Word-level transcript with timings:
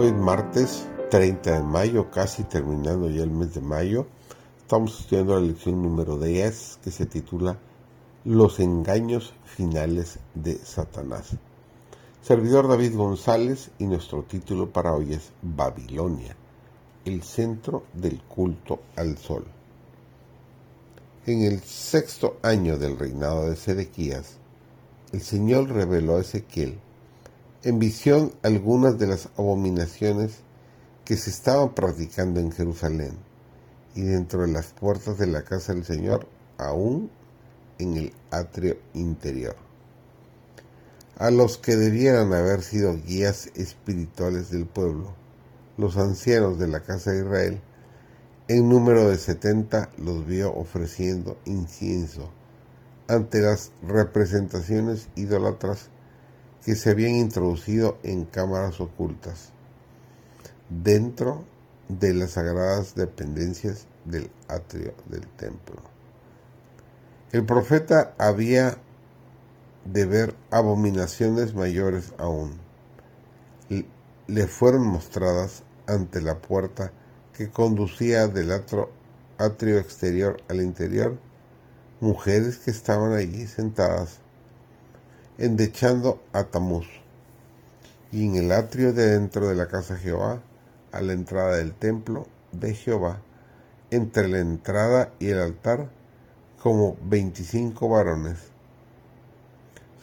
Hoy 0.00 0.06
es 0.06 0.14
martes 0.14 0.86
30 1.10 1.54
de 1.54 1.62
mayo, 1.64 2.08
casi 2.08 2.44
terminando 2.44 3.10
ya 3.10 3.24
el 3.24 3.32
mes 3.32 3.52
de 3.54 3.60
mayo. 3.60 4.06
Estamos 4.60 5.00
estudiando 5.00 5.34
la 5.34 5.40
lección 5.40 5.82
número 5.82 6.16
10 6.16 6.78
que 6.84 6.92
se 6.92 7.04
titula 7.06 7.58
Los 8.24 8.60
engaños 8.60 9.34
finales 9.44 10.20
de 10.34 10.54
Satanás. 10.58 11.30
Servidor 12.22 12.68
David 12.68 12.94
González 12.94 13.72
y 13.80 13.88
nuestro 13.88 14.22
título 14.22 14.70
para 14.70 14.94
hoy 14.94 15.14
es 15.14 15.32
Babilonia, 15.42 16.36
el 17.04 17.24
centro 17.24 17.82
del 17.92 18.22
culto 18.22 18.78
al 18.94 19.18
sol. 19.18 19.46
En 21.26 21.42
el 21.42 21.58
sexto 21.58 22.36
año 22.42 22.78
del 22.78 22.96
reinado 22.96 23.50
de 23.50 23.56
Sedequías, 23.56 24.36
el 25.10 25.22
Señor 25.22 25.68
reveló 25.70 26.18
a 26.18 26.20
Ezequiel 26.20 26.78
en 27.64 27.78
visión 27.78 28.32
algunas 28.42 28.98
de 28.98 29.08
las 29.08 29.28
abominaciones 29.36 30.38
que 31.04 31.16
se 31.16 31.30
estaban 31.30 31.74
practicando 31.74 32.38
en 32.38 32.52
Jerusalén 32.52 33.18
y 33.94 34.02
dentro 34.02 34.42
de 34.42 34.48
las 34.52 34.66
puertas 34.66 35.18
de 35.18 35.26
la 35.26 35.42
casa 35.42 35.74
del 35.74 35.84
Señor, 35.84 36.28
aún 36.56 37.10
en 37.78 37.96
el 37.96 38.12
atrio 38.30 38.78
interior. 38.94 39.56
A 41.16 41.30
los 41.30 41.58
que 41.58 41.74
debieran 41.74 42.32
haber 42.32 42.62
sido 42.62 42.96
guías 42.96 43.50
espirituales 43.54 44.50
del 44.50 44.66
pueblo, 44.66 45.14
los 45.76 45.96
ancianos 45.96 46.58
de 46.58 46.68
la 46.68 46.80
casa 46.80 47.10
de 47.10 47.20
Israel, 47.20 47.60
en 48.46 48.68
número 48.68 49.08
de 49.08 49.18
setenta 49.18 49.90
los 49.98 50.26
vio 50.26 50.54
ofreciendo 50.54 51.36
incienso 51.44 52.30
ante 53.08 53.40
las 53.40 53.72
representaciones 53.82 55.08
idólatras 55.16 55.90
que 56.64 56.74
se 56.74 56.90
habían 56.90 57.14
introducido 57.14 57.98
en 58.02 58.24
cámaras 58.24 58.80
ocultas 58.80 59.52
dentro 60.68 61.44
de 61.88 62.14
las 62.14 62.32
sagradas 62.32 62.94
dependencias 62.94 63.86
del 64.04 64.30
atrio 64.48 64.94
del 65.06 65.26
templo. 65.28 65.76
El 67.32 67.44
profeta 67.44 68.14
había 68.18 68.78
de 69.84 70.06
ver 70.06 70.34
abominaciones 70.50 71.54
mayores 71.54 72.12
aún. 72.18 72.58
Le 74.26 74.46
fueron 74.46 74.86
mostradas 74.86 75.62
ante 75.86 76.20
la 76.20 76.38
puerta 76.38 76.92
que 77.32 77.50
conducía 77.50 78.28
del 78.28 78.50
atrio, 78.50 79.78
exterior 79.78 80.42
al 80.48 80.60
interior 80.60 81.18
mujeres 82.00 82.58
que 82.58 82.70
estaban 82.70 83.12
allí 83.12 83.46
sentadas 83.46 84.18
endechando 85.38 86.20
a 86.32 86.44
Tamuz. 86.44 86.86
Y 88.10 88.26
en 88.26 88.36
el 88.36 88.52
atrio 88.52 88.92
de 88.92 89.06
dentro 89.06 89.48
de 89.48 89.54
la 89.54 89.68
casa 89.68 89.94
de 89.94 90.00
Jehová, 90.00 90.42
a 90.92 91.00
la 91.00 91.12
entrada 91.12 91.56
del 91.56 91.72
templo 91.72 92.26
de 92.52 92.74
Jehová, 92.74 93.20
entre 93.90 94.28
la 94.28 94.40
entrada 94.40 95.12
y 95.18 95.28
el 95.28 95.38
altar, 95.38 95.88
como 96.62 96.96
veinticinco 97.02 97.88
varones, 97.88 98.38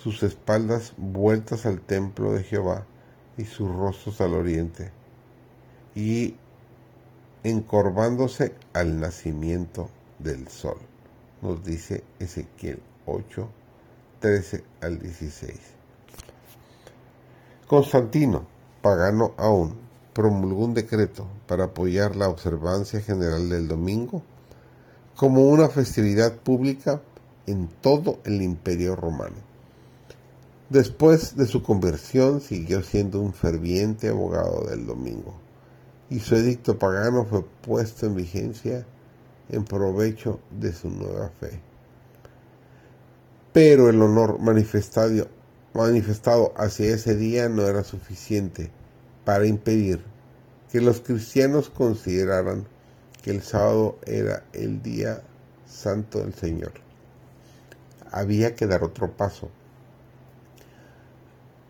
sus 0.02 0.24
espaldas 0.24 0.94
vueltas 0.98 1.66
al 1.66 1.82
templo 1.82 2.32
de 2.32 2.44
Jehová 2.44 2.86
y 3.38 3.44
sus 3.44 3.70
rostros 3.70 4.22
al 4.22 4.34
oriente, 4.34 4.92
y 5.96 6.36
encorvándose 7.44 8.54
al 8.74 9.00
nacimiento 9.00 9.90
del 10.20 10.48
sol, 10.48 10.78
nos 11.42 11.64
dice 11.66 12.04
Ezequiel 12.20 12.80
8, 13.06 13.50
13 14.26 14.64
al 14.82 14.98
16. 14.98 15.54
Constantino, 17.68 18.48
pagano 18.82 19.36
aún, 19.38 19.76
promulgó 20.14 20.66
un 20.66 20.74
decreto 20.74 21.28
para 21.46 21.66
apoyar 21.66 22.16
la 22.16 22.28
observancia 22.28 23.02
general 23.02 23.48
del 23.50 23.68
domingo 23.68 24.24
como 25.16 25.48
una 25.48 25.70
festividad 25.70 26.38
pública 26.38 27.04
en 27.46 27.68
todo 27.68 28.18
el 28.24 28.42
imperio 28.42 28.96
romano. 28.96 29.36
Después 30.72 31.38
de 31.38 31.46
su 31.46 31.62
conversión 31.62 32.42
siguió 32.42 32.82
siendo 32.82 33.22
un 33.22 33.32
ferviente 33.32 34.10
abogado 34.10 34.66
del 34.68 34.88
domingo 34.88 35.36
y 36.10 36.20
su 36.20 36.36
edicto 36.36 36.80
pagano 36.80 37.26
fue 37.26 37.44
puesto 37.62 38.08
en 38.08 38.16
vigencia 38.16 38.88
en 39.50 39.66
provecho 39.66 40.40
de 40.50 40.74
su 40.74 40.90
nueva 40.90 41.30
fe 41.40 41.75
pero 43.56 43.88
el 43.88 44.02
honor 44.02 44.38
manifestado, 44.42 45.30
manifestado 45.74 46.54
hacia 46.58 46.94
ese 46.94 47.16
día 47.16 47.48
no 47.48 47.62
era 47.62 47.86
suficiente 47.86 48.70
para 49.24 49.46
impedir 49.46 50.04
que 50.70 50.82
los 50.82 51.00
cristianos 51.00 51.70
consideraran 51.70 52.68
que 53.24 53.32
el 53.32 53.42
sábado 53.42 53.98
era 54.06 54.44
el 54.52 54.82
día 54.82 55.22
santo 55.66 56.20
del 56.20 56.34
Señor. 56.34 56.74
Había 58.12 58.56
que 58.56 58.68
dar 58.68 58.84
otro 58.84 59.14
paso. 59.14 59.50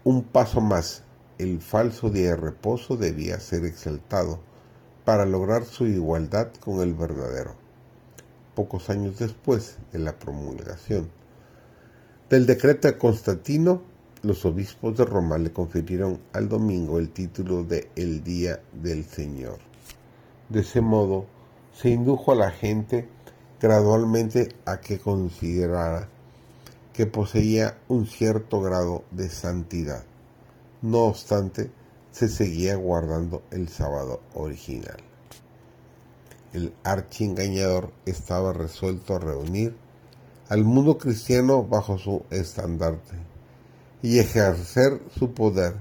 Un 0.04 0.24
paso 0.24 0.62
más. 0.62 1.04
El 1.38 1.62
falso 1.62 2.10
día 2.10 2.30
de 2.30 2.36
reposo 2.38 2.98
debía 2.98 3.40
ser 3.40 3.64
exaltado 3.64 4.40
para 5.04 5.28
lograr 5.28 5.66
su 5.66 5.86
igualdad 5.86 6.48
con 6.62 6.82
el 6.82 6.96
verdadero. 6.96 7.54
Pocos 8.56 8.90
años 8.90 9.20
después 9.20 9.78
de 9.92 10.00
la 10.00 10.18
promulgación 10.18 11.12
del 12.30 12.48
decreto 12.48 12.88
de 12.88 12.98
Constantino, 12.98 13.84
los 14.24 14.46
obispos 14.46 14.98
de 14.98 15.06
Roma 15.06 15.38
le 15.38 15.54
confirieron 15.54 16.20
al 16.34 16.50
domingo 16.50 16.98
el 16.98 17.10
título 17.10 17.64
de 17.64 17.92
El 17.96 18.24
Día 18.24 18.60
del 18.74 19.06
Señor. 19.06 19.60
De 20.50 20.62
ese 20.62 20.82
modo, 20.82 21.28
se 21.74 21.90
indujo 21.90 22.32
a 22.32 22.36
la 22.36 22.50
gente 22.50 23.08
gradualmente 23.62 24.56
a 24.66 24.80
que 24.82 24.98
considerara 24.98 26.10
que 26.94 27.06
poseía 27.06 27.78
un 27.90 28.08
cierto 28.08 28.60
grado 28.62 29.04
de 29.12 29.30
santidad. 29.30 30.04
No 30.82 31.04
obstante, 31.04 31.70
se 32.12 32.28
seguía 32.28 32.76
guardando 32.76 33.44
el 33.52 33.70
sábado 33.70 34.22
original. 34.34 34.98
El 36.54 36.74
archiengañador 36.84 37.92
estaba 38.06 38.54
resuelto 38.54 39.16
a 39.16 39.20
reunir 39.20 39.76
al 40.50 40.64
mundo 40.64 40.98
cristiano 40.98 41.64
bajo 41.64 41.98
su 41.98 42.24
estandarte 42.30 43.16
y 44.02 44.20
ejercer 44.20 45.02
su 45.18 45.34
poder 45.34 45.74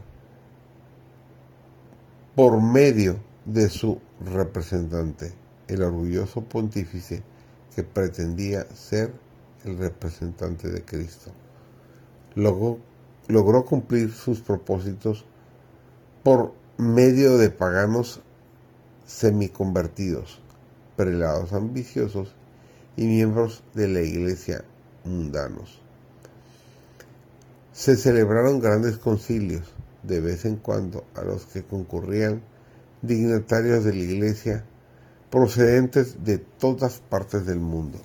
por 2.35 2.61
medio 2.63 3.17
de 3.45 3.69
su 3.69 4.01
representante, 4.25 5.33
el 5.69 5.83
orgulloso 5.83 6.43
pontífice 6.43 7.23
que 7.75 7.83
pretendía 7.83 8.65
ser 8.75 9.13
el 9.65 9.79
representante 9.79 10.69
de 10.69 10.83
Cristo. 10.83 11.31
Logró, 12.35 12.79
logró 13.29 13.65
cumplir 13.65 14.13
sus 14.13 14.41
propósitos 14.41 15.25
por 16.23 16.55
medio 16.79 17.37
de 17.37 17.51
paganos 17.51 18.21
semiconvertidos, 19.05 20.41
prelados 20.97 21.53
ambiciosos 21.53 22.35
y 22.97 23.07
miembros 23.07 23.63
de 23.75 23.89
la 23.89 24.01
iglesia 24.01 24.65
mundanos. 25.05 25.81
Se 27.73 27.97
celebraron 27.97 28.61
grandes 28.61 28.99
concilios 28.99 29.75
de 30.03 30.21
vez 30.21 30.45
en 30.45 30.57
cuando 30.57 31.05
a 31.15 31.23
los 31.23 31.45
que 31.47 31.65
concurrían 31.65 32.43
dignatarios 33.03 33.85
de 33.85 33.93
la 33.93 34.03
iglesia 34.03 34.65
procedentes 35.31 36.25
de 36.25 36.39
todas 36.39 37.01
partes 37.01 37.47
del 37.47 37.59
mundo. 37.59 37.99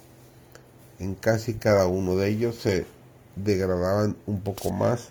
En 0.98 1.16
casi 1.16 1.54
cada 1.54 1.88
uno 1.88 2.16
de 2.16 2.30
ellos 2.30 2.56
se 2.56 2.86
degradaban 3.36 4.18
un 4.26 4.42
poco 4.42 4.72
más 4.72 5.10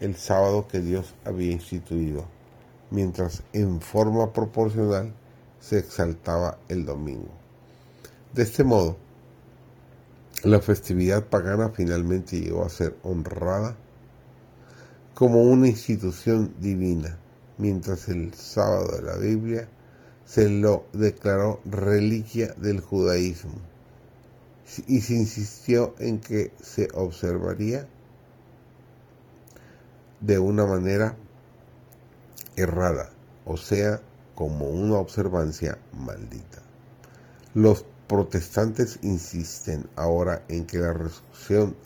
el 0.00 0.16
sábado 0.16 0.68
que 0.68 0.80
Dios 0.80 1.14
había 1.24 1.52
instituido, 1.52 2.26
mientras 2.90 3.42
en 3.52 3.80
forma 3.80 4.32
proporcional 4.32 5.12
se 5.60 5.78
exaltaba 5.78 6.58
el 6.68 6.84
domingo. 6.84 7.39
De 8.32 8.44
este 8.44 8.62
modo, 8.62 8.96
la 10.44 10.60
festividad 10.60 11.26
pagana 11.26 11.70
finalmente 11.70 12.40
llegó 12.40 12.64
a 12.64 12.68
ser 12.68 12.96
honrada 13.02 13.76
como 15.14 15.42
una 15.42 15.66
institución 15.66 16.54
divina, 16.60 17.18
mientras 17.58 18.08
el 18.08 18.32
sábado 18.34 18.96
de 18.96 19.02
la 19.02 19.16
Biblia 19.16 19.68
se 20.24 20.48
lo 20.48 20.84
declaró 20.92 21.60
reliquia 21.64 22.54
del 22.56 22.80
judaísmo 22.80 23.54
y 24.86 25.00
se 25.00 25.14
insistió 25.14 25.96
en 25.98 26.20
que 26.20 26.52
se 26.62 26.88
observaría 26.94 27.88
de 30.20 30.38
una 30.38 30.66
manera 30.66 31.16
errada, 32.54 33.10
o 33.44 33.56
sea, 33.56 34.00
como 34.36 34.68
una 34.68 34.98
observancia 34.98 35.78
maldita. 35.92 36.62
Los 37.54 37.84
protestantes 38.10 38.98
insisten 39.02 39.88
ahora 39.94 40.42
en 40.48 40.66
que 40.66 40.78
la 40.78 40.92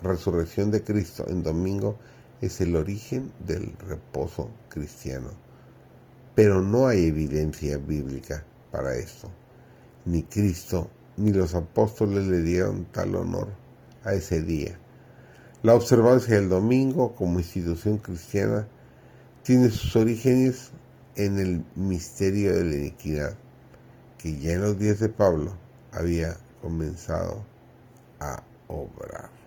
resurrección, 0.03 0.71
de 0.71 0.83
Cristo 0.83 1.27
en 1.29 1.43
domingo 1.43 1.99
es 2.41 2.63
el 2.63 2.77
origen 2.77 3.31
del 3.47 3.77
reposo 3.87 4.49
cristiano. 4.71 5.29
pero 6.35 6.63
no 6.63 6.87
hay 6.89 7.05
evidencia 7.05 7.77
bíblica 7.77 8.43
para 8.73 8.97
esto. 8.97 9.31
Ni 10.07 10.23
Cristo 10.23 10.89
ni 11.19 11.31
los 11.31 11.55
apóstoles 11.55 12.27
le 12.27 12.41
dieron 12.41 12.87
tal 12.87 13.15
honor 13.17 13.49
a 14.03 14.15
ese 14.15 14.41
día. 14.41 14.79
La 15.63 15.75
observancia 15.75 16.37
del 16.37 16.49
domingo 16.49 17.15
como 17.15 17.39
institución 17.39 17.99
cristiana 17.99 18.67
tiene 19.43 19.69
sus 19.69 19.95
orígenes 19.95 20.71
en 21.17 21.39
el 21.39 21.65
misterio 21.77 22.55
de 22.55 22.65
la 22.65 22.77
iniquidad, 22.77 23.37
que 24.17 24.39
ya 24.39 24.55
en 24.55 24.63
los 24.63 24.79
días 24.79 24.99
de 25.01 25.11
Pablo 25.11 25.64
había 25.95 26.37
comenzado 26.61 27.43
a 28.21 28.43
obrar. 28.69 29.44